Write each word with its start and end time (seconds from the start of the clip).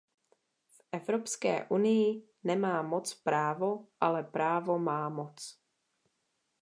V 0.77 0.81
Evropské 0.91 1.65
unii 1.65 2.27
nemá 2.43 2.81
moc 2.81 3.13
právo, 3.13 3.87
ale 3.99 4.23
právo 4.23 4.79
má 4.79 5.09
moc. 5.09 5.59